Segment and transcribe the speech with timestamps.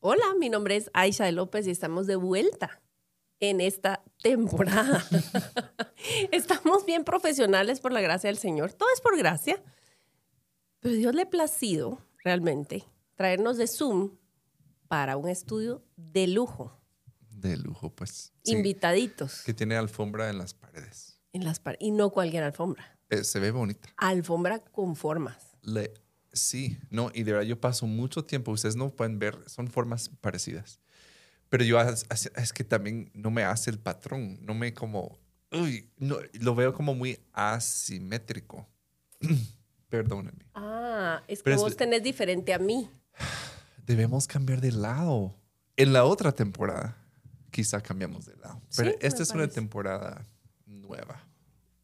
[0.00, 2.80] Hola, mi nombre es Aisha de López y estamos de vuelta
[3.40, 5.04] en esta temporada.
[6.30, 8.72] estamos bien profesionales por la gracia del Señor.
[8.72, 9.60] Todo es por gracia.
[10.78, 12.84] Pero Dios le ha placido realmente
[13.16, 14.16] traernos de Zoom
[14.86, 16.78] para un estudio de lujo.
[17.30, 18.32] De lujo, pues.
[18.44, 18.52] Sí.
[18.52, 19.42] Invitaditos.
[19.42, 21.20] Que tiene alfombra en las paredes.
[21.32, 21.84] En las paredes.
[21.84, 22.96] Y no cualquier alfombra.
[23.10, 23.88] Eh, se ve bonita.
[23.96, 25.56] Alfombra con formas.
[25.62, 25.92] Le,
[26.40, 30.08] sí, no, y de verdad yo paso mucho tiempo, ustedes no pueden ver, son formas
[30.20, 30.80] parecidas.
[31.48, 35.18] Pero yo es que también no me hace el patrón, no me como,
[35.50, 38.68] uy, no, lo veo como muy asimétrico.
[39.88, 40.44] Perdónenme.
[40.54, 42.90] Ah, es que Pero vos tenés diferente a mí
[43.86, 45.34] debemos cambiar de lado.
[45.76, 46.96] En la otra temporada,
[47.50, 48.60] quizá cambiamos de lado.
[48.76, 50.26] Pero esta es una temporada
[50.66, 51.27] nueva.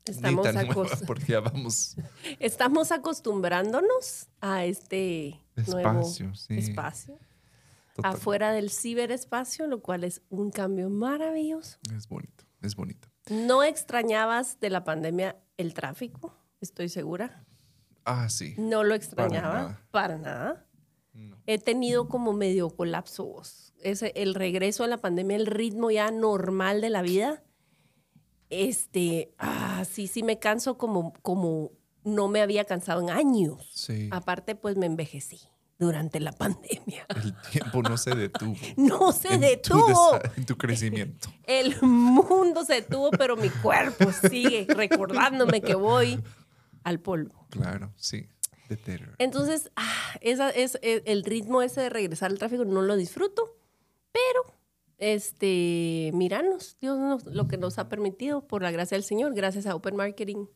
[0.05, 0.49] Estamos,
[1.07, 1.97] porque vamos...
[2.41, 7.19] Estamos acostumbrándonos a este espacio, nuevo espacio.
[8.03, 11.79] Afuera del ciberespacio, lo cual es un cambio maravilloso.
[11.97, 13.09] Es bonito, es bonito.
[13.31, 16.37] ¿No extrañabas de la pandemia el tráfico?
[16.61, 17.45] Estoy segura.
[18.05, 18.55] Ah, sí.
[18.59, 20.67] No lo extrañaba Para nada
[21.47, 23.73] he tenido como medio colapsos.
[23.83, 27.43] Ese, el regreso a la pandemia, el ritmo ya normal de la vida.
[28.51, 31.73] Este, ah, sí, sí me canso como, como
[32.05, 33.69] no me había cansado en años.
[33.73, 34.09] Sí.
[34.13, 35.41] Aparte, pues me envejecí
[35.79, 37.07] durante la pandemia.
[37.09, 38.57] El tiempo no se detuvo.
[38.77, 40.19] no se detuvo.
[40.37, 41.29] en tu crecimiento.
[41.45, 46.23] El mundo se detuvo, pero mi cuerpo sigue recordándome que voy
[46.85, 47.47] al polvo.
[47.51, 48.29] Claro, sí.
[49.19, 53.57] Entonces, ah, esa es, e, el ritmo ese de regresar al tráfico no lo disfruto,
[54.13, 54.54] pero
[54.99, 59.67] este, miranos, Dios nos, lo que nos ha permitido por la gracia del Señor, gracias
[59.67, 60.47] a Open Marketing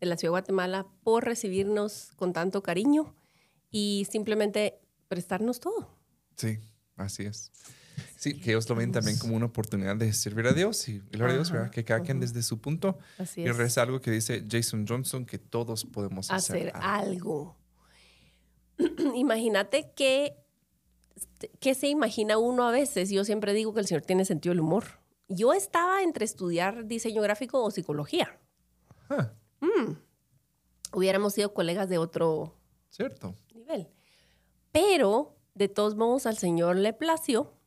[0.00, 3.14] de la Ciudad de Guatemala por recibirnos con tanto cariño
[3.70, 4.78] y simplemente
[5.08, 5.88] prestarnos todo.
[6.36, 6.58] Sí,
[6.96, 7.50] así es.
[8.16, 11.34] Sí, que ellos lo ven también como una oportunidad de servir a Dios y gloria
[11.34, 11.70] a Dios, ¿verdad?
[11.70, 12.98] Que cada quien desde su punto.
[13.18, 13.58] Así es.
[13.58, 17.56] Y es algo que dice Jason Johnson, que todos podemos hacer, hacer algo.
[19.14, 20.36] Imagínate que,
[21.60, 23.10] que se imagina uno a veces.
[23.10, 24.84] Yo siempre digo que el Señor tiene sentido del humor.
[25.28, 28.38] Yo estaba entre estudiar diseño gráfico o psicología.
[29.60, 29.92] Mm.
[30.92, 32.54] Hubiéramos sido colegas de otro
[32.88, 33.34] Cierto.
[33.54, 33.88] nivel.
[34.72, 37.58] Pero, de todos modos, al Señor le plació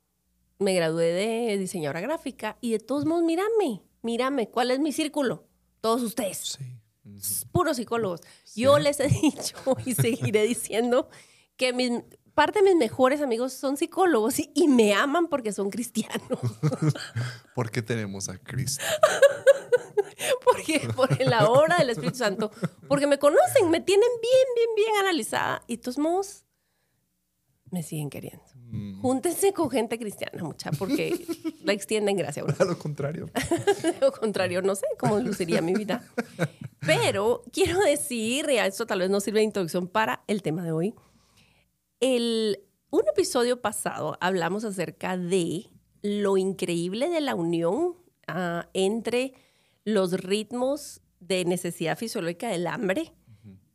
[0.61, 5.47] me gradué de diseñadora gráfica y de todos modos, mírame, mírame, ¿cuál es mi círculo?
[5.81, 6.59] Todos ustedes.
[6.59, 7.47] Sí.
[7.51, 8.21] Puros psicólogos.
[8.55, 11.09] Yo les he dicho y seguiré diciendo
[11.57, 12.03] que mis,
[12.33, 16.39] parte de mis mejores amigos son psicólogos y, me aman porque son cristianos.
[17.55, 18.83] porque tenemos a Cristo.
[20.43, 22.51] porque por la obra del Espíritu Santo,
[22.87, 26.45] porque me conocen, me tienen bien, bien, bien analizada y todos modos
[27.71, 28.43] me siguen queriendo.
[28.71, 29.01] Mm.
[29.01, 31.25] Júntense con gente cristiana, mucha, porque
[31.63, 33.29] la extienden gracias a lo contrario.
[34.01, 36.03] lo contrario, no sé cómo luciría mi vida.
[36.79, 40.71] Pero quiero decir, y esto tal vez no sirve de introducción para el tema de
[40.71, 40.95] hoy.
[42.01, 45.69] El, un episodio pasado hablamos acerca de
[46.01, 47.95] lo increíble de la unión
[48.27, 49.33] ah, entre
[49.85, 53.13] los ritmos de necesidad fisiológica del hambre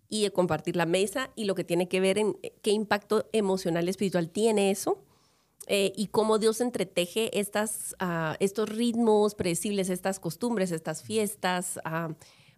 [0.09, 3.28] y de compartir la mesa y lo que tiene que ver en eh, qué impacto
[3.32, 5.04] emocional y espiritual tiene eso
[5.69, 12.12] eh, y cómo Dios entreteje estas, ah, estos ritmos predecibles, estas costumbres, estas fiestas ah,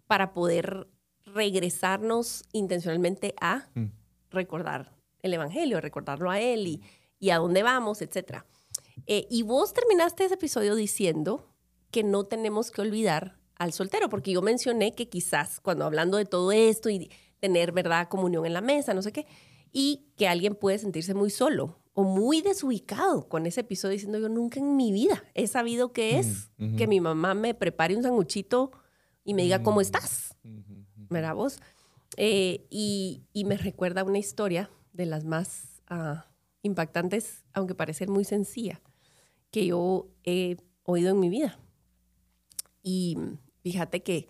[0.06, 0.88] para poder
[1.26, 3.84] regresarnos intencionalmente a mm.
[4.30, 6.82] recordar el Evangelio, recordarlo a Él y,
[7.18, 8.44] y a dónde vamos, etc.
[9.06, 11.54] Eh, y vos terminaste ese episodio diciendo
[11.90, 16.24] que no tenemos que olvidar al soltero, porque yo mencioné que quizás cuando hablando de
[16.24, 17.10] todo esto y
[17.40, 19.26] tener, ¿verdad?, comunión en la mesa, no sé qué,
[19.72, 24.28] y que alguien puede sentirse muy solo o muy desubicado con ese episodio diciendo yo
[24.28, 28.70] nunca en mi vida he sabido qué es que mi mamá me prepare un sanguchito
[29.24, 30.36] y me diga cómo estás,
[31.10, 31.58] ¿verdad vos?
[32.16, 36.26] Eh, y, me recuerda una historia de las más ah,
[36.62, 38.82] impactantes, aunque parece muy sencilla,
[39.50, 41.58] que yo he oído en mi vida.
[42.82, 43.16] Y
[43.62, 44.28] fíjate que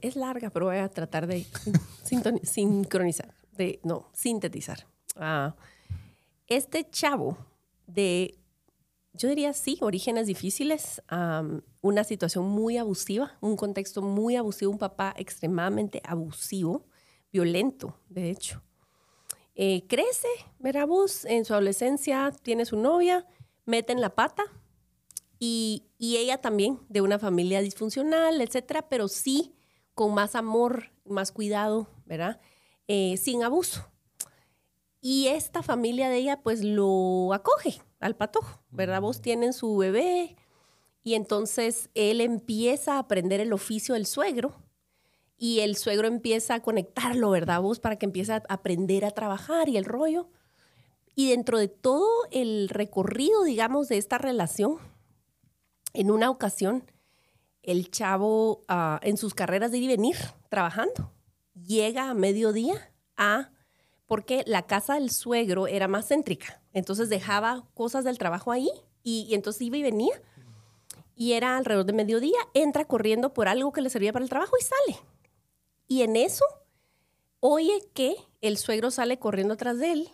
[0.00, 1.46] es larga, pero voy a tratar de
[2.42, 4.86] sincronizar, de, no, sintetizar.
[5.14, 5.54] Ah,
[6.48, 7.38] este chavo
[7.86, 8.36] de,
[9.12, 11.00] yo diría sí, orígenes difíciles,
[11.80, 16.84] una situación muy abusiva, un contexto muy abusivo, un papá extremadamente abusivo,
[17.30, 18.60] violento, de hecho.
[19.54, 20.28] Eh, crece,
[20.58, 23.26] verá vos, en su adolescencia tiene su novia,
[23.66, 24.44] mete en la pata
[25.38, 29.54] y, y ella también, de una familia disfuncional, etcétera, pero sí
[29.94, 32.40] con más amor, más cuidado, ¿verdad?
[32.88, 33.88] Eh, sin abuso.
[35.00, 39.00] Y esta familia de ella, pues lo acoge al patojo, ¿verdad?
[39.00, 40.36] Vos tienen su bebé
[41.02, 44.54] y entonces él empieza a aprender el oficio del suegro
[45.42, 47.60] y el suegro empieza a conectarlo, ¿verdad?
[47.60, 50.28] Vos para que empiece a aprender a trabajar y el rollo.
[51.16, 54.78] Y dentro de todo el recorrido, digamos, de esta relación,
[55.94, 56.84] en una ocasión,
[57.64, 60.16] el chavo ah, en sus carreras de ir y venir
[60.48, 61.12] trabajando,
[61.60, 63.50] llega a mediodía a,
[64.06, 68.70] porque la casa del suegro era más céntrica, entonces dejaba cosas del trabajo ahí
[69.02, 70.22] y, y entonces iba y venía
[71.16, 74.54] y era alrededor de mediodía, entra corriendo por algo que le servía para el trabajo
[74.56, 75.11] y sale.
[75.92, 76.46] Y en eso
[77.40, 80.08] oye que el suegro sale corriendo atrás de él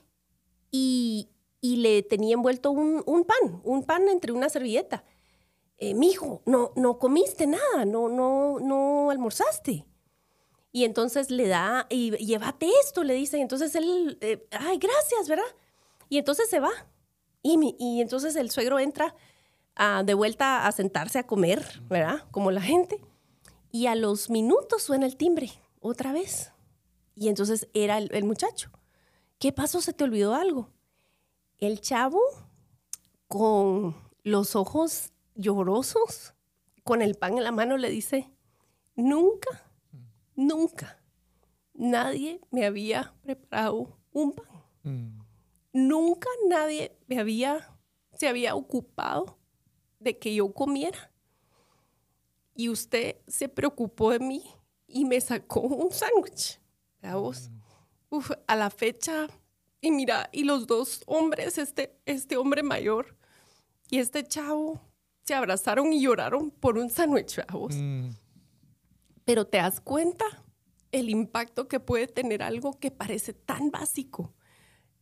[0.72, 1.28] y,
[1.60, 5.04] y le tenía envuelto un, un pan, un pan entre una servilleta.
[5.76, 9.86] Eh, mijo, no, no comiste nada, no, no, no almorzaste.
[10.72, 13.38] Y entonces le da, y llévate esto, le dice.
[13.38, 15.46] Y entonces él, eh, ay, gracias, ¿verdad?
[16.08, 16.72] Y entonces se va.
[17.40, 19.14] Y, y entonces el suegro entra
[19.76, 22.24] ah, de vuelta a sentarse a comer, ¿verdad?
[22.32, 23.00] Como la gente.
[23.70, 26.52] Y a los minutos suena el timbre, otra vez.
[27.14, 28.70] Y entonces era el, el muchacho.
[29.38, 29.80] ¿Qué pasó?
[29.80, 30.70] ¿Se te olvidó algo?
[31.58, 32.20] El chavo
[33.26, 36.34] con los ojos llorosos,
[36.82, 38.32] con el pan en la mano, le dice,
[38.96, 39.70] nunca,
[40.34, 41.00] nunca,
[41.74, 44.46] nadie me había preparado un pan.
[44.82, 45.18] Mm.
[45.72, 47.78] Nunca nadie me había,
[48.14, 49.38] se había ocupado
[50.00, 51.12] de que yo comiera.
[52.54, 54.42] Y usted se preocupó de mí
[54.88, 56.58] y me sacó un sándwich.
[57.00, 57.50] ¿Verdad vos?
[58.10, 59.28] Uf, a la fecha,
[59.80, 63.16] y mira, y los dos hombres, este, este hombre mayor
[63.90, 64.80] y este chavo,
[65.24, 67.38] se abrazaron y lloraron por un sándwich.
[67.74, 68.08] Mm.
[69.26, 70.24] Pero te das cuenta
[70.90, 74.32] el impacto que puede tener algo que parece tan básico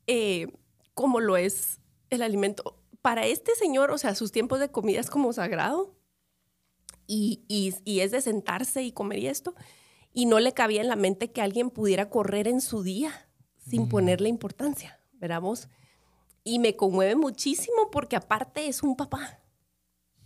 [0.09, 0.49] eh,
[0.95, 1.79] como lo es
[2.11, 2.83] el alimento.
[3.03, 5.95] Para este señor, o sea, sus tiempos de comida es como sagrado
[7.07, 9.55] y, y- y es de sentarse y comer y esto.
[10.17, 13.29] Y no le cabía en la mente que alguien pudiera correr en su día
[13.59, 15.43] sin ponerle importancia, ¿verdad?
[16.43, 19.41] Y me conmueve muchísimo porque aparte es un papá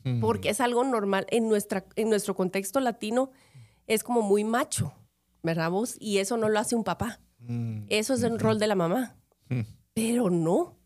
[0.05, 0.21] Mm.
[0.21, 3.31] porque es algo normal en, nuestra, en nuestro contexto latino,
[3.87, 4.95] es como muy macho,
[5.43, 5.97] ¿verdad vos?
[6.01, 7.21] Y eso no lo hace un papá.
[7.41, 7.83] Mm.
[7.89, 9.17] Eso es el rol de la mamá.
[9.93, 10.79] Pero no,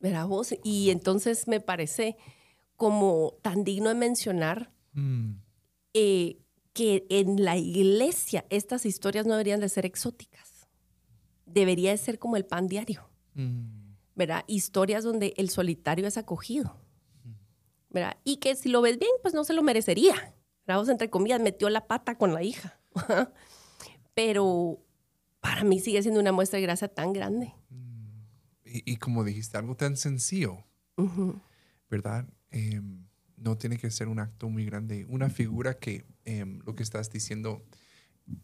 [0.00, 0.54] ¿verdad vos?
[0.64, 2.16] Y entonces me parece
[2.76, 5.34] como tan digno de mencionar Mm.
[5.94, 6.38] eh,
[6.72, 10.68] que en la iglesia estas historias no deberían de ser exóticas.
[11.46, 13.08] Debería de ser como el pan diario.
[13.34, 13.82] Mm.
[14.14, 14.44] ¿verdad?
[14.46, 16.76] Historias donde el solitario es acogido,
[17.90, 18.16] ¿verdad?
[18.24, 20.34] Y que si lo ves bien, pues no se lo merecería,
[20.66, 20.82] ¿verdad?
[20.82, 22.78] O sea, entre comillas, metió la pata con la hija.
[24.14, 24.78] Pero
[25.40, 27.54] para mí sigue siendo una muestra de gracia tan grande.
[28.64, 30.64] Y, y como dijiste, algo tan sencillo.
[31.90, 32.28] ¿verdad?
[32.50, 33.06] Em,
[33.42, 35.04] no tiene que ser un acto muy grande.
[35.08, 37.64] Una figura que em, lo que estás diciendo,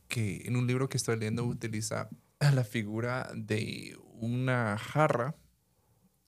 [0.09, 2.09] que en un libro que estoy leyendo utiliza
[2.41, 5.37] la figura de una jarra.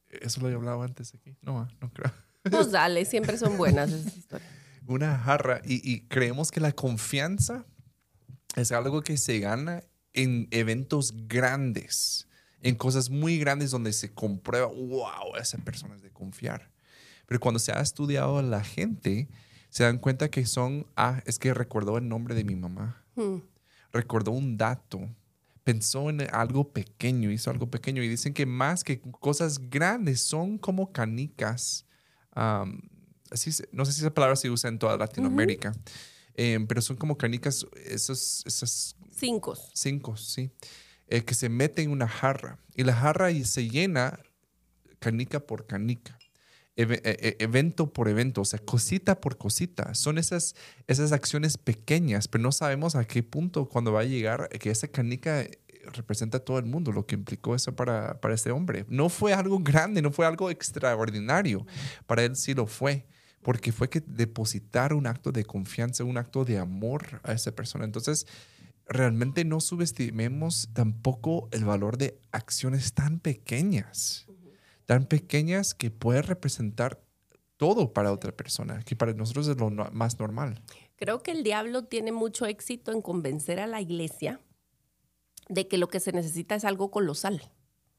[0.09, 1.37] Eso lo he hablado antes aquí.
[1.43, 2.13] No, ah, no creo.
[2.51, 4.51] Pues dale, siempre son buenas esas historias.
[4.87, 5.61] Una jarra.
[5.65, 7.67] Y, y creemos que la confianza
[8.57, 12.27] es algo que se gana en eventos grandes,
[12.63, 16.71] en cosas muy grandes donde se comprueba, wow, esa persona es de confiar.
[17.31, 19.29] Pero cuando se ha estudiado a la gente,
[19.69, 23.37] se dan cuenta que son, ah, es que recordó el nombre de mi mamá, Mm.
[23.93, 25.09] recordó un dato,
[25.63, 30.59] pensó en algo pequeño, hizo algo pequeño y dicen que más que cosas grandes son
[30.59, 31.87] como canicas.
[32.33, 32.81] am,
[33.31, 35.73] así no sé si esa palabra se usa en toda Latinoamérica,
[36.35, 39.57] em, pero son como canicas, esos, esas Cinco.
[39.73, 40.51] cinco, sí,
[41.07, 44.19] eh, que se mete en una jarra y la jarra se llena
[44.99, 46.20] canica por canica.
[46.83, 49.95] E- e- evento por evento, o sea, cosita por cosita.
[49.95, 50.55] Son esas,
[50.87, 54.89] esas acciones pequeñas, pero no sabemos a qué punto cuando va a llegar que esa
[54.89, 55.61] canica eh,
[55.93, 58.85] representa a todo el mundo, lo que implicó eso para, para este hombre.
[58.89, 61.67] No fue algo grande, no fue algo extraordinario.
[62.07, 63.07] Para él sí lo fue,
[63.43, 67.85] porque fue que depositar un acto de confianza, un acto de amor a esa persona.
[67.85, 68.27] Entonces,
[68.91, 74.27] realmente no subestimemos tampoco el valor de acciones tan pequeñas.
[74.91, 77.01] Tan pequeñas que pueden representar
[77.57, 80.61] todo para otra persona, que para nosotros es lo no- más normal.
[80.97, 84.41] Creo que el diablo tiene mucho éxito en convencer a la iglesia
[85.49, 87.41] de que lo que se necesita es algo colosal.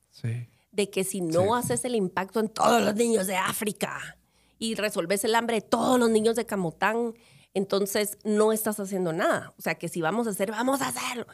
[0.09, 0.47] Sí.
[0.73, 1.49] de que si no Sí.
[1.59, 4.17] haces el impacto en todos los niños de África
[4.59, 7.13] y resolves el hambre de todos los niños de Camotán,
[7.53, 9.53] entonces no estás haciendo nada.
[9.57, 11.25] O sea, que si vamos a hacer, vamos a hacerlo.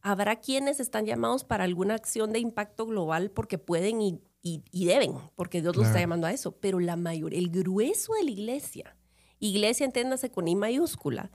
[0.00, 4.86] Habrá quienes están llamados para alguna acción de impacto global porque pueden y, y- y
[4.86, 6.52] deben, porque Dios los está llamando a eso.
[6.52, 8.96] Pero la mayoría, el grueso de la iglesia,
[9.38, 11.30] iglesia entiéndase con I mayúscula,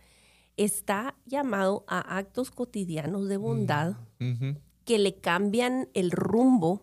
[0.58, 3.96] está llamado a actos cotidianos de bondad
[4.86, 6.82] que le cambian el rumbo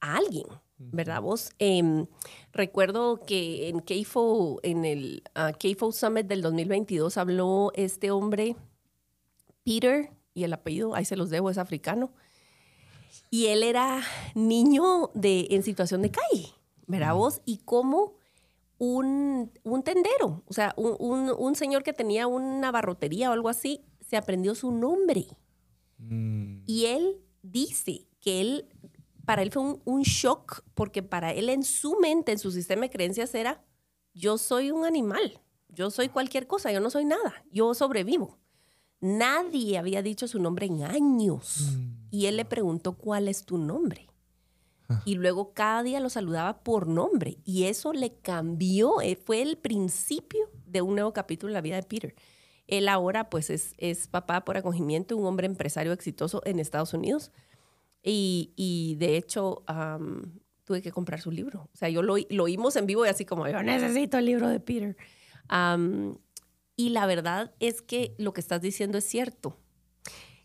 [0.00, 0.46] a alguien,
[0.78, 1.22] ¿verdad?
[1.22, 2.06] Vos, Em,
[2.52, 8.54] recuerdo que en KFO, en el ah, KFO Summit del 2022, habló este hombre,
[9.64, 12.12] Peter, y el apellido, ahí se los debo, es africano,
[13.30, 14.02] y él era
[14.34, 16.48] niño de, en situación de calle,
[16.86, 17.40] ¿verdad vos?
[17.44, 18.14] Y como
[18.78, 23.48] un, un tendero, o sea, un, un- un señor que tenía una barrotería o algo
[23.48, 25.26] así, se aprendió su nombre.
[25.98, 28.68] Mm, Y él dice que él,
[29.24, 32.82] para él fue un, un shock, porque para él en su mente, en su sistema
[32.82, 33.64] de creencias era,
[34.14, 38.38] yo soy un animal, yo soy cualquier cosa, yo no soy nada, yo sobrevivo.
[39.00, 41.76] Nadie había dicho su nombre en años.
[42.10, 44.08] Y él le preguntó, ¿cuál es tu nombre?
[45.04, 47.38] Y luego cada día lo saludaba por nombre.
[47.44, 51.76] Y eso le cambió, eh, fue el principio de un nuevo capítulo en la vida
[51.76, 52.14] de Peter.
[52.66, 57.32] Él ahora pues es, es papá por acogimiento, un hombre empresario exitoso en Estados Unidos.
[58.02, 59.62] Y, y de hecho
[60.64, 61.68] tuve que comprar su libro.
[61.72, 64.48] O sea, yo lo, lo oímos en vivo y así como, yo necesito el libro
[64.48, 64.96] de Peter.
[66.78, 69.58] Y la verdad es que lo que estás diciendo es cierto.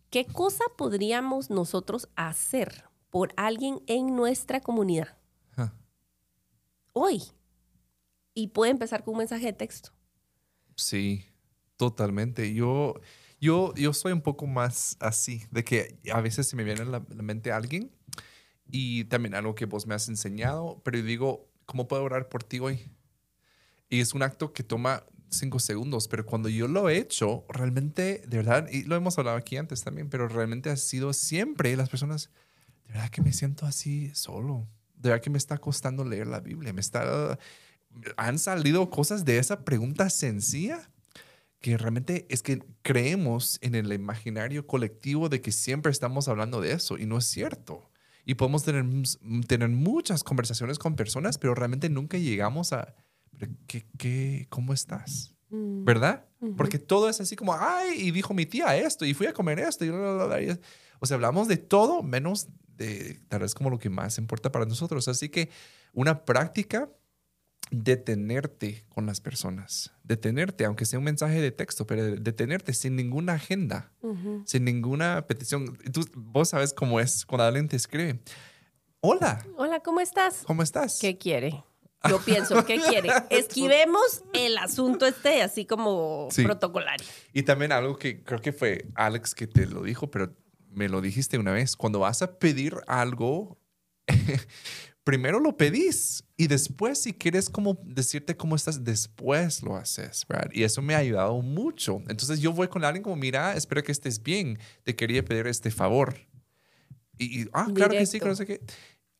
[0.10, 5.16] ¿Qué cosa podríamos nosotros hacer por alguien en nuestra comunidad
[6.92, 7.22] hoy?
[8.34, 9.92] Y puede empezar con un mensaje de texto.
[10.76, 11.24] Sí,
[11.78, 12.52] totalmente.
[12.56, 12.96] Yo,
[13.40, 16.86] yo, yo soy un poco más así, de que a veces se me viene a
[16.86, 17.92] la, la mente alguien
[18.66, 22.44] y también algo que vos me has enseñado, pero yo digo, ¿cómo puedo orar por
[22.44, 22.92] ti hoy?
[23.88, 28.24] Y es un acto que toma cinco segundos, pero cuando yo lo he hecho, realmente,
[28.28, 31.90] de verdad, y lo hemos hablado aquí antes también, pero realmente ha sido siempre las
[31.90, 32.30] personas,
[32.88, 36.40] de verdad que me siento así solo, de verdad que me está costando leer la
[36.40, 37.38] Biblia, me está,
[38.18, 40.90] han salido cosas de esa pregunta sencilla
[41.60, 46.74] que realmente es que creemos en el imaginario colectivo de que siempre estamos hablando de
[46.74, 47.90] eso y no es cierto.
[48.26, 48.86] Y podemos tener,
[49.48, 52.96] tener muchas conversaciones con personas, pero realmente nunca llegamos a,
[53.38, 55.34] "Pero ¿qué, qué, ¿cómo estás?
[55.50, 55.84] Mm.
[55.86, 56.26] ¿Verdad?
[56.58, 59.60] Porque todo es así como, ay, y dijo mi tía esto, y fui a comer
[59.60, 60.60] esto, y bla, bla, bla, bla", y-
[61.00, 62.48] O sea, hablamos de todo menos
[62.78, 65.08] de tal vez como lo que más importa para nosotros.
[65.08, 65.50] Así que
[65.94, 66.90] una práctica
[67.72, 73.34] detenerte con las personas, detenerte, aunque sea un mensaje de texto, pero detenerte sin ninguna
[73.34, 73.92] agenda,
[74.46, 75.78] sin ninguna petición.
[75.92, 78.20] Tú, vos sabes cómo es cuando alguien te escribe.
[79.02, 80.44] Hola, Hola, ¿cómo estás?
[80.46, 81.00] ¿cómo estás?
[81.02, 81.64] ¿Qué quiere?
[82.10, 83.10] Yo pienso, ¿qué quiere?
[83.30, 86.44] Esquivemos el asunto este, así como Sí.
[86.44, 87.06] protocolario.
[87.32, 90.36] Y también algo que creo que fue Alex que te lo dijo, pero
[90.70, 91.76] me lo dijiste una vez.
[91.76, 93.58] Cuando vas a pedir algo,
[95.04, 100.50] primero lo pedís y después si quieres como decirte cómo estás, después lo haces, ¿verdad?
[100.54, 102.02] Y eso me ha ayudado mucho.
[102.08, 105.72] Entonces yo voy con alguien como, mira, espero que estés bien, te quería pedir este
[105.72, 106.16] favor.
[107.18, 108.62] Y, y, ah, claro que sí, claro sé que.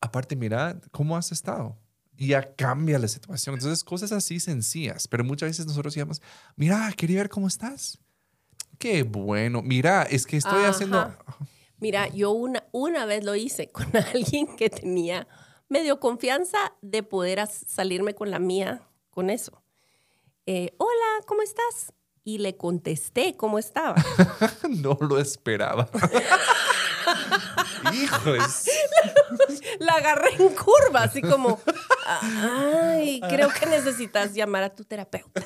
[0.02, 1.78] Aparte, mira, ¿cómo has estado?
[2.18, 3.56] Y ya cambia la situación.
[3.56, 6.22] Entonces, cosas así sencillas, pero muchas veces nosotros digamos,
[6.56, 8.00] mira, quería ver cómo estás.
[8.78, 9.62] Qué bueno.
[9.62, 10.70] Mira, es que estoy Ajá.
[10.70, 11.16] haciendo...
[11.80, 15.28] Mira, yo una, una vez lo hice con alguien que tenía
[15.70, 19.64] medio confianza de poder salirme con la mía con eso.
[20.46, 21.94] Eh, Hola, ¿cómo estás?
[22.24, 23.96] Y le contesté cómo estaba.
[24.70, 25.90] no lo esperaba.
[27.94, 28.70] Híjoles.
[29.80, 31.60] La agarré en curva, así como,
[32.06, 35.42] ay, creo que necesitas llamar a tu terapeuta.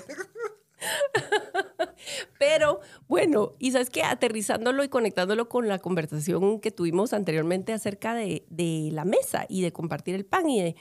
[2.39, 8.13] Pero bueno, y sabes que aterrizándolo y conectándolo con la conversación que tuvimos anteriormente acerca
[8.13, 10.75] de, de la mesa y de compartir el pan y de,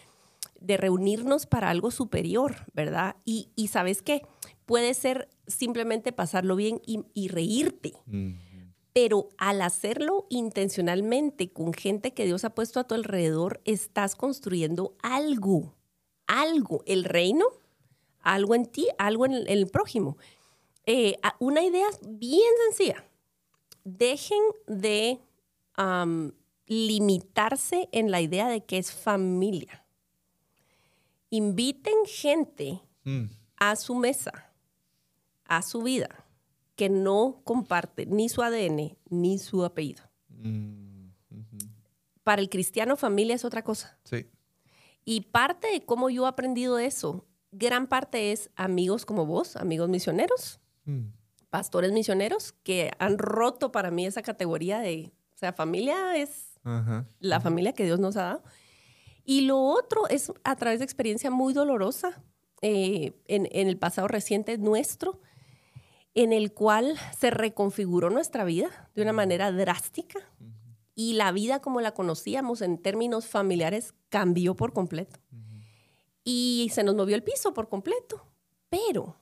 [0.61, 3.17] de reunirnos para algo superior, ¿verdad?
[3.25, 4.23] Y, y sabes qué,
[4.67, 8.33] puede ser simplemente pasarlo bien y, y reírte Mm,
[8.97, 14.97] pero al hacerlo intencionalmente con gente que Dios ha puesto a tu alrededor, estás construyendo
[15.03, 15.75] algo,
[16.27, 17.45] algo, el reino,
[18.21, 20.17] algo en ti, algo en el, en el prójimo.
[20.87, 23.05] Eh, una idea bien sencilla.
[23.85, 25.21] Dejen de
[26.67, 29.85] limitarse en la idea de que es familia.
[31.29, 34.51] Inviten gente Mm, a su mesa,
[35.45, 36.26] a su vida,
[36.77, 40.05] que no comparte ni su ADN ni su apellido.
[40.29, 41.07] mm.
[42.23, 43.99] Para el cristiano, familia es otra cosa.
[44.05, 44.27] Sí.
[45.05, 49.89] Y parte de cómo yo he aprendido eso, gran parte es amigos como vos, amigos
[49.89, 51.13] misioneros, Mm,
[51.51, 57.09] pastores misioneros, que han roto para mí esa categoría de, o sea, familia es Ajá.
[57.19, 58.43] la familia que Dios nos ha dado.
[59.25, 62.23] Y lo otro es a través de experiencia muy dolorosa
[62.63, 65.21] eh, en, en el pasado reciente nuestro,
[66.17, 70.19] en el cual se reconfiguró nuestra vida de una manera drástica
[70.95, 75.21] y la vida como la conocíamos en términos familiares cambió por completo.
[76.25, 78.25] Y se nos movió el piso por completo.
[78.71, 79.21] Pero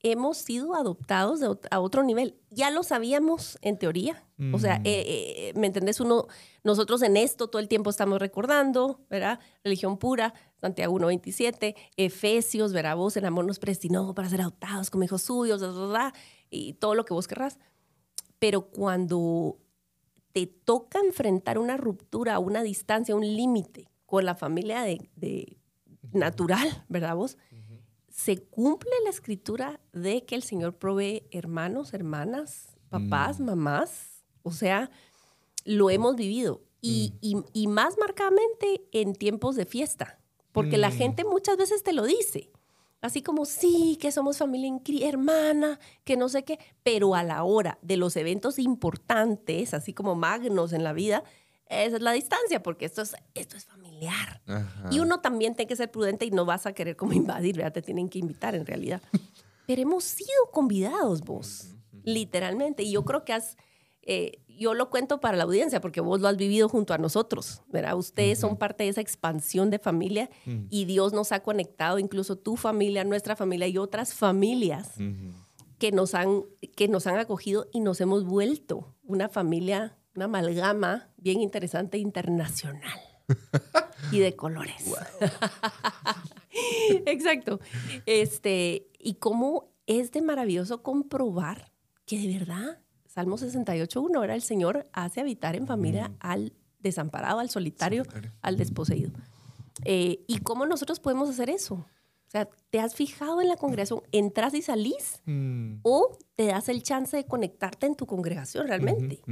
[0.00, 2.38] hemos sido adoptados de a otro nivel.
[2.50, 4.22] Ya lo sabíamos en teoría.
[4.52, 6.00] O sea, eh, eh, ¿me entendés?
[6.00, 6.26] Uno,
[6.62, 9.40] nosotros en esto todo el tiempo estamos recordando, ¿verdad?
[9.64, 12.96] Religión pura, Santiago 1.27, Efesios, ¿verdad?
[12.96, 16.14] Vos en amor nos predestinó para ser adoptados como hijos suyos, da, da, da,
[16.50, 17.58] y todo lo que vos querrás.
[18.38, 19.58] Pero cuando
[20.32, 25.56] te toca enfrentar una ruptura, una distancia, un límite con la familia de, de
[26.12, 27.36] natural, ¿verdad vos?
[28.10, 34.24] Se cumple la escritura de que el Señor provee hermanos, hermanas, papás, mamás.
[34.42, 34.90] O sea,
[35.64, 36.62] lo hemos vivido.
[36.80, 40.18] Y, y- y más marcadamente en tiempos de fiesta.
[40.56, 40.92] Porque la Mm.
[40.92, 42.50] gente muchas veces te lo dice.
[43.02, 46.58] Así como, sí, que somos familia hermana, que no sé qué.
[46.82, 51.22] Pero a la hora de los eventos importantes, así como magnos en la vida,
[51.68, 54.40] esa es la distancia, porque esto es, esto es familiar.
[54.46, 54.88] Ajá.
[54.90, 57.72] Y uno también tiene que ser prudente y no vas a querer como invadir, ¿verdad?
[57.74, 59.02] Te tienen que invitar en realidad.
[59.66, 62.82] Pero hemos sido convidados vos, literalmente.
[62.82, 63.56] Y yo creo que has,
[64.02, 67.62] eh, yo lo cuento para la audiencia porque vos lo has vivido junto a nosotros,
[67.68, 67.96] ¿verdad?
[67.96, 70.30] Ustedes son parte de esa expansión de familia
[70.70, 74.94] y Dios nos ha conectado, incluso tu familia, nuestra familia y otras familias
[75.78, 81.10] que nos han, que nos han acogido y nos hemos vuelto una familia, una amalgama
[81.16, 82.98] bien interesante internacional
[84.12, 84.94] y de colores.
[87.06, 87.60] Exacto.
[88.06, 91.72] Este, y cómo es de maravilloso comprobar
[92.06, 92.80] que de verdad,
[93.16, 98.30] Salmo 68.1 era el Señor hace habitar en familia al desamparado, al solitario, Solitario.
[98.42, 99.10] al desposeído.
[99.86, 101.76] Eh, y cómo nosotros podemos hacer eso.
[101.76, 104.02] O sea, ¿te has fijado en la congregación?
[104.12, 105.22] ¿Entras y salís?
[105.24, 109.22] Mm, o te das el chance de conectarte en tu congregación realmente.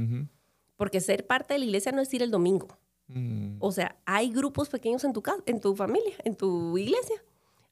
[0.77, 2.67] Porque ser parte de la iglesia no es ir el domingo.
[3.07, 7.23] Mm, O sea, hay grupos pequeños en tu casa, en tu familia, en tu iglesia.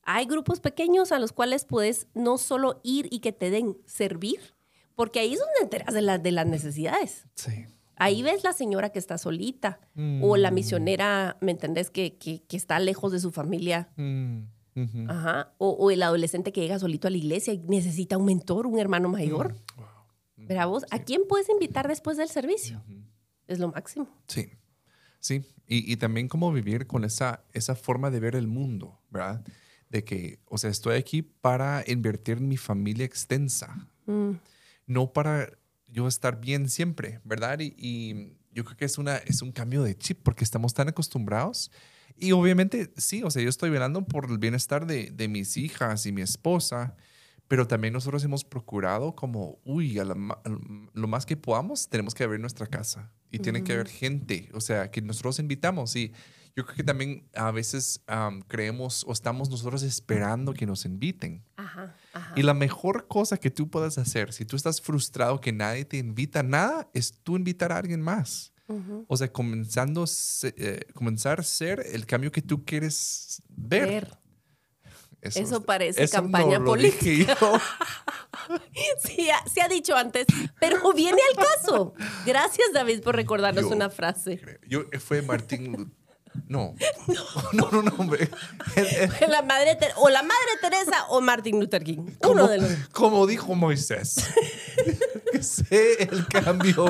[0.03, 4.39] Hay grupos pequeños a los cuales puedes no solo ir y que te den servir,
[4.95, 7.25] porque ahí es donde te enteras de, las de las necesidades.
[7.35, 7.65] Sí.
[7.95, 9.79] Ahí ves la señora que está solita
[10.21, 11.89] o la misionera, ¿me entendés?
[11.89, 13.89] Que, que, que está lejos de su familia.
[13.97, 14.39] Mm,
[14.75, 15.05] ujú.
[15.07, 15.53] Ajá.
[15.59, 18.79] O, o el adolescente que llega solito a la iglesia y necesita un mentor, un
[18.79, 19.55] hermano mayor.
[19.77, 19.85] Wow.
[20.35, 22.83] Verá vos, ¿a quién puedes invitar después del servicio?
[23.47, 24.09] Es lo máximo.
[24.27, 24.49] Sí,
[25.19, 25.45] sí.
[25.67, 29.45] Y, y también cómo vivir con esa, esa forma de ver el mundo, ¿verdad?
[29.89, 34.31] De que, o sea, estoy aquí para invertir en mi familia extensa, Mm,
[34.87, 35.49] no para
[35.87, 37.59] yo estar bien siempre, ¿verdad?
[37.59, 40.87] Y, y yo creo que es, una, es un cambio de chip porque estamos tan
[40.89, 41.71] acostumbrados.
[42.15, 46.05] Y obviamente, sí, o sea, yo estoy velando por el bienestar de, de mis hijas
[46.05, 46.95] y mi esposa,
[47.47, 50.49] pero también nosotros hemos procurado como, uy, a la ma- a
[50.93, 54.61] lo más que podamos, tenemos que abrir nuestra casa y tiene que haber gente, o
[54.61, 55.95] sea, que nosotros invitamos.
[55.95, 56.13] Y
[56.55, 58.01] yo creo que también a veces
[58.47, 61.43] creemos o estamos nosotros esperando que nos inviten.
[61.55, 62.33] Ajá, ajá.
[62.35, 65.97] Y la mejor cosa que tú puedas hacer, si tú estás frustrado que nadie te
[65.97, 68.51] invita a nada, es tú invitar a alguien más.
[69.07, 70.05] O sea, comenzando,
[70.43, 73.87] eh, comenzar a ser el cambio que tú quieres ver.
[73.87, 74.17] Ver.
[75.21, 77.35] Eso parece eso campaña no yo.
[79.05, 80.25] Sí, ha- se ha dicho antes,
[80.59, 81.93] pero viene al caso.
[82.25, 84.41] Gracias, David, por recordarnos Yo- una frase.
[84.67, 85.93] Yo, fue Martín.
[86.47, 86.75] No.
[87.53, 88.29] No, no, no, hombre.
[89.27, 91.99] La madre Ter- o la madre Teresa o Martin Luther King.
[91.99, 92.71] Uno como, de los.
[92.91, 94.15] como dijo Moisés.
[95.31, 96.85] que sé el cambio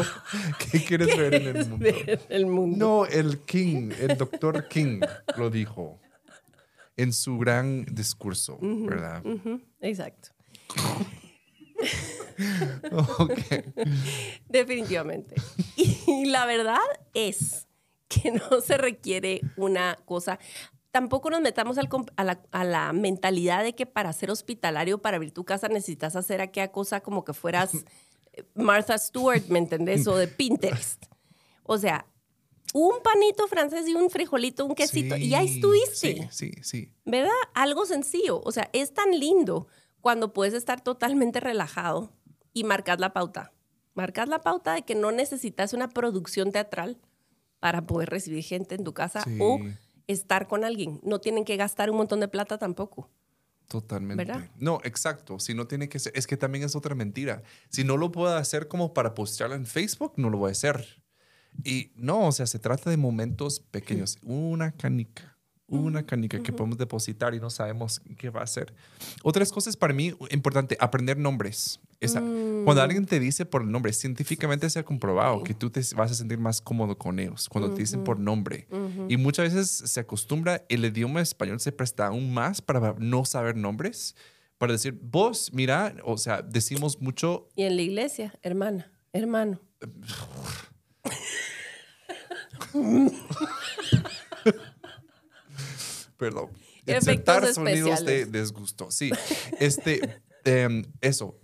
[0.72, 1.78] que quieres ver en el mundo.
[1.84, 2.78] Ver el mundo.
[2.78, 5.02] No, el King, el doctor King
[5.36, 6.00] lo dijo
[6.96, 9.24] en su gran discurso, ¿verdad?
[9.82, 10.30] Exacto.
[12.92, 13.40] Ok.
[14.48, 15.36] Definitivamente.
[15.76, 16.78] Y la verdad
[17.14, 17.68] es
[18.14, 20.40] que no se requiere una cosa.
[20.92, 25.18] Tampoco nos metamos al a, la, a la mentalidad de que para ser hospitalario, para
[25.18, 27.72] abrir tu casa, necesitas hacer aquella cosa como que fueras
[28.56, 30.08] Martha Stewart, ¿me entendés?
[30.08, 31.06] O de Pinterest.
[31.64, 32.06] O sea,
[32.74, 36.30] un panito francés y un frijolito, un quesito, y ya Sí, estuviste.
[36.32, 36.94] Sí, sí, sí.
[37.06, 37.32] ¿Verdad?
[37.54, 38.42] Algo sencillo.
[38.44, 39.68] O sea, es tan lindo
[40.02, 42.12] cuando puedes estar totalmente relajado
[42.52, 43.54] y marcas la pauta.
[43.94, 47.00] Marcas la pauta de que no necesitas una producción teatral
[47.64, 49.38] para poder recibir gente en tu casa Sí.
[49.40, 49.58] o
[50.08, 51.00] estar con alguien.
[51.02, 53.10] No tienen que gastar un montón de plata tampoco.
[53.70, 54.26] Totalmente.
[54.26, 54.50] ¿Verdad?
[54.60, 55.40] No, exacto.
[55.40, 57.42] Si no tiene que ser, es que también es otra mentira.
[57.70, 61.02] Si no lo puedo hacer como para postearlo en Facebook, no lo voy a hacer.
[61.64, 64.18] Y no, o sea, se trata de momentos pequeños.
[64.24, 65.33] Una canica,
[65.68, 68.74] una canica que podemos depositar y no sabemos qué va a hacer.
[69.24, 71.80] Otras cosas para mí importante, aprender nombres.
[72.00, 75.82] Esa- Cuando alguien te dice por el nombre, científicamente se ha comprobado que tú te
[75.96, 78.68] vas a sentir más cómodo con ellos cuando te dicen por nombre.
[79.08, 83.56] Y muchas veces se acostumbra, el idioma español se presta aún más para no saber
[83.56, 84.16] nombres,
[84.58, 89.60] para decir, vos, mira, o sea, decimos mucho, Y en la iglesia, hermana, hermano.
[96.24, 96.50] perdón,
[96.86, 98.90] insertar sonidos de desgusto.
[98.92, 99.12] Sí,
[99.60, 101.38] este, em, eso,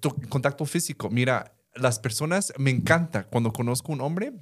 [0.00, 1.08] tu contacto físico.
[1.08, 4.34] Mira, las personas, me encanta cuando conozco un hombre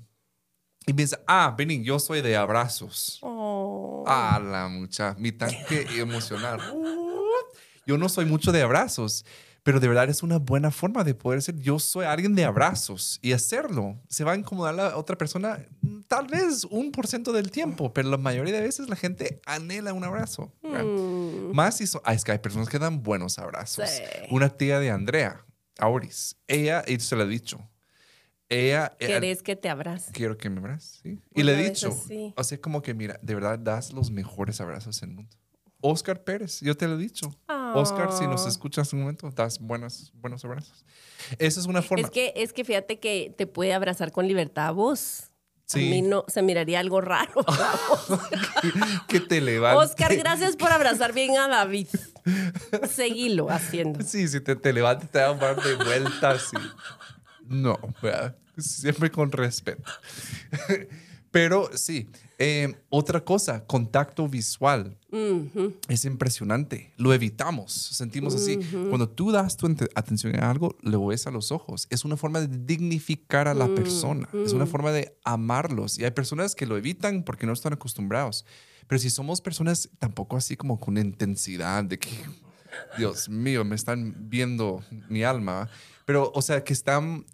[0.86, 3.18] y piensa, ah, Benin, yo soy de abrazos.
[3.22, 4.02] Oh.
[4.08, 6.60] Ah, la mucha, mi tanque emocional.
[7.86, 9.24] Yo no soy mucho de abrazos,
[9.62, 11.56] pero de verdad es una buena forma de poder ser.
[11.56, 14.00] Yo soy alguien de abrazos y hacerlo.
[14.08, 15.64] Se va a incomodar la otra persona
[16.08, 19.92] tal vez un por ciento del tiempo, pero la mayoría de veces la gente anhela
[19.92, 20.52] un abrazo.
[20.62, 21.52] Mm.
[21.54, 23.88] Más si so- es que hay personas que dan buenos abrazos.
[23.88, 24.02] Sí.
[24.30, 25.44] Una tía de Andrea,
[25.78, 27.66] Auris, ella, y se lo he dicho.
[28.48, 30.10] Ella, ¿Querés que te abrace?
[30.12, 31.00] quiero que me abraces.
[31.04, 31.20] ¿sí?
[31.34, 32.34] Y le he dicho, así.
[32.36, 35.36] o sea, como que mira, de verdad das los mejores abrazos del mundo.
[35.80, 37.34] Oscar Pérez, yo te lo he dicho.
[37.74, 38.48] Oscar, si nos Ah.
[38.48, 40.84] escuchas un momento, das buenos, buenos abrazos.
[41.38, 42.04] Esa es una forma.
[42.04, 45.24] Es que, es que fíjate que te puede abrazar con libertad a vos.
[45.66, 45.86] Sí.
[45.86, 47.30] A mí no, se miraría algo raro.
[47.34, 47.46] vos.
[49.08, 49.84] que te levante.
[49.84, 51.86] Oscar, gracias por abrazar bien a David.
[52.90, 54.04] Seguilo haciendo.
[54.04, 56.50] Sí, si te, te levanta y te da un par de vueltas.
[56.54, 58.36] y- No, ¿verdad?
[58.58, 59.88] siempre con respeto.
[61.30, 64.96] Pero sí, eh, otra cosa, contacto visual.
[65.88, 66.92] Es impresionante.
[66.96, 67.72] Lo evitamos.
[67.72, 68.58] Sentimos así.
[68.88, 71.86] Cuando tú das tu atención a algo, lo ves a los ojos.
[71.90, 74.28] Es una forma de dignificar a la persona.
[74.44, 75.98] Es una forma de amarlos.
[75.98, 78.44] Y hay personas que lo evitan porque no están acostumbrados.
[78.88, 82.10] Pero si somos personas tampoco así como con intensidad de que,
[82.98, 85.68] Dios mío, me están viendo mi alma.
[86.06, 87.24] Pero, o sea, que están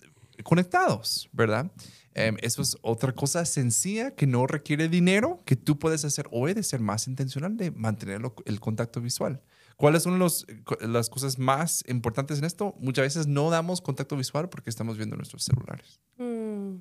[0.43, 1.71] conectados, ¿verdad?
[2.19, 6.55] Em, eso es otra cosa sencilla que no requiere dinero, que tú puedes hacer hoy
[6.55, 9.43] de ser más intencional de mantener lo- el contacto visual.
[9.77, 12.75] ¿Cuáles son los, co- las cosas más importantes en esto?
[12.81, 16.01] Muchas veces no damos contacto visual porque estamos viendo nuestros celulares.
[16.17, 16.77] Mm.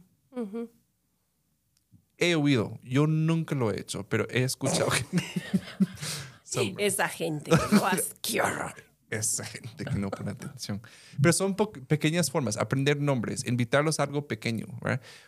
[2.18, 4.88] He oído, yo nunca lo he hecho, pero he escuchado
[6.78, 7.52] Esa gente.
[8.22, 8.74] ¡Qué horror!
[9.10, 10.82] Esa gente que no pone atención.
[11.22, 14.68] Pero son pequeñas formas, aprender nombres, invitarlos a algo pequeño.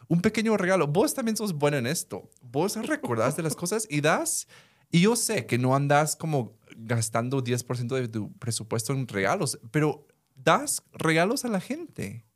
[0.08, 0.88] Un pequeño regalo.
[0.88, 2.30] Vos también sos bueno en esto.
[2.42, 4.48] Vos recordás de las cosas y das.
[4.92, 10.08] Y yo sé que no andas como gastando 10% de tu presupuesto en regalos, pero
[10.36, 12.27] das regalos a la gente.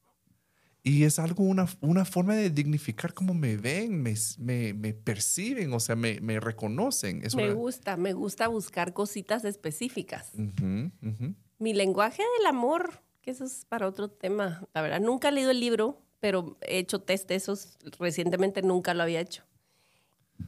[0.83, 5.71] Y es algo, una, una forma de dignificar cómo me ven, me, me, me perciben,
[5.73, 7.23] o sea, me, me reconocen.
[7.23, 10.31] Es Me una- gusta, me gusta buscar cositas específicas.
[10.33, 11.35] Ujú.
[11.59, 14.67] Mi lenguaje del amor, que eso es para otro tema.
[14.73, 17.77] La verdad, nunca he leído el libro, pero he hecho test de esos.
[17.99, 19.43] Recientemente nunca lo había hecho.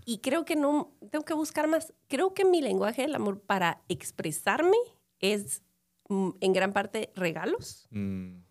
[0.06, 1.94] Y creo que no, tengo que buscar más.
[2.08, 4.78] Creo que mi lenguaje del amor para expresarme
[5.20, 5.62] es
[6.10, 8.43] mm, en gran parte regalos, Mm.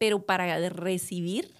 [0.00, 1.54] Pero para recibir,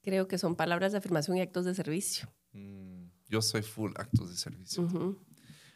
[0.00, 2.32] creo que son palabras de afirmación y actos de servicio.
[2.52, 4.84] Mm, Yo soy full actos de servicio.
[4.84, 5.18] Ujú.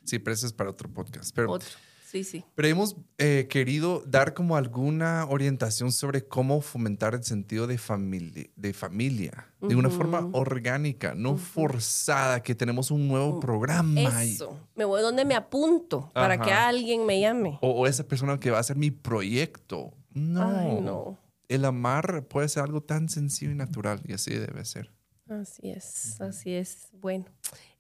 [0.05, 1.35] Sí, pero eso es para otro podcast.
[1.35, 1.69] Pero, Otro.
[2.07, 2.45] Sí, sí.
[2.55, 8.49] pero hemos eh, querido dar como alguna orientación sobre cómo fomentar el sentido de, familia
[8.55, 14.25] de familia de una forma orgánica, no forzada, que tenemos un nuevo programa.
[14.25, 14.57] y- Eso.
[14.77, 16.69] Me voy donde me apunto para que Ajá.
[16.69, 17.59] alguien me llame.
[17.63, 19.93] o, o esa persona que va a ser mi proyecto.
[20.11, 20.47] No.
[20.47, 21.19] Ay, no.
[21.49, 24.93] El amar puede ser algo tan sencillo y natural y así debe ser.
[25.29, 26.89] Así es, así es.
[26.93, 27.27] Bueno,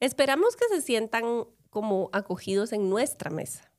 [0.00, 1.24] esperamos que se sientan
[1.70, 3.72] como acogidos en nuestra mesa.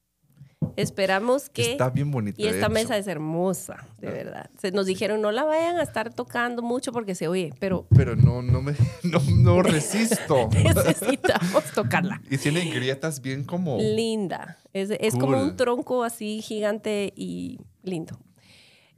[0.76, 1.74] Esperamos que...
[1.74, 2.42] Está bien bonita.
[2.42, 4.50] y esta mesa es hermosa, de verdad.
[4.60, 8.16] Se nos dijeron, no la vayan a estar tocando mucho porque se oye, pero Pero
[8.16, 10.50] no, no me no, no resisto.
[10.64, 12.22] necesitamos tocarla.
[12.30, 13.78] y tiene grietas bien como.
[13.78, 14.58] Linda.
[14.74, 18.18] Es, es como un tronco así gigante y lindo.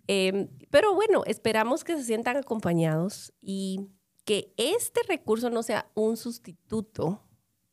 [0.08, 3.88] Eh, pero bueno, esperamos que se sientan acompañados y
[4.26, 7.24] que este recurso no sea un sustituto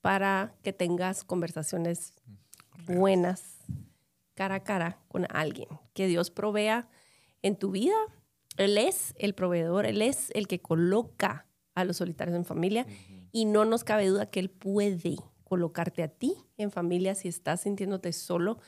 [0.01, 2.15] para que tengas conversaciones
[2.87, 3.57] buenas
[4.35, 6.89] cara a cara con alguien, que Dios provea
[7.43, 7.97] en tu vida.
[8.57, 12.87] Él es el proveedor, Él es el que coloca a los solitarios en familia
[13.33, 17.63] y no nos cabe duda que Él puede colocarte a ti en familia si estás
[17.63, 18.61] sintiéndote solo,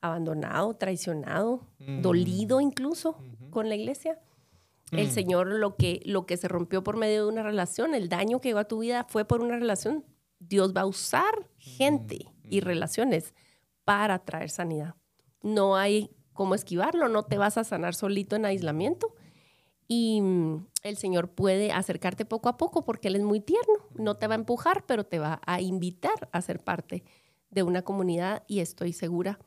[0.00, 1.68] abandonado, traicionado,
[2.00, 3.18] dolido incluso
[3.52, 4.18] con la iglesia.
[4.90, 8.40] El Señor lo que, lo que se rompió por medio de una relación, el daño
[8.40, 10.04] que llegó a tu vida fue por una relación.
[10.38, 13.32] Dios va a usar gente y relaciones
[13.84, 14.96] para traer sanidad.
[15.40, 19.14] No hay cómo esquivarlo, no te vas a sanar solito en aislamiento.
[19.88, 23.74] Y mm, el Señor puede acercarte poco a poco porque Él es muy tierno.
[23.94, 27.04] No te va a empujar, pero te va a invitar a ser parte
[27.50, 29.38] de una comunidad y estoy segura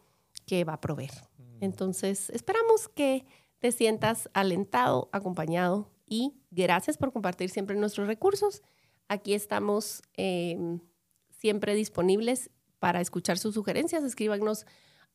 [0.46, 1.12] que va a proveer.
[1.60, 3.26] Entonces, esperamos que
[3.65, 8.62] te sientas alentado, acompañado y gracias por compartir siempre nuestros recursos.
[9.08, 10.78] Aquí estamos eh,
[11.32, 14.04] siempre disponibles para escuchar sus sugerencias.
[14.04, 14.67] Escríbanos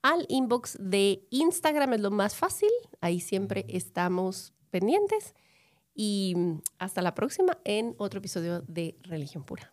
[0.02, 2.70] al inbox de Instagram, es lo más fácil.
[3.00, 5.36] Ahí siempre estamos pendientes.
[5.94, 9.72] Y mm, hasta la próxima en otro episodio de Religión Pura.